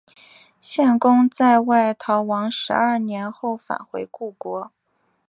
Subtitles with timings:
[0.59, 4.71] 献公在外逃亡十二年后返回故国。